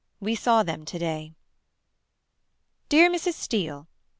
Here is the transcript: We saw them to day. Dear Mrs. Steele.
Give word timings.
We 0.19 0.33
saw 0.33 0.63
them 0.63 0.83
to 0.83 0.97
day. 0.97 1.35
Dear 2.89 3.07
Mrs. 3.07 3.33
Steele. 3.35 3.87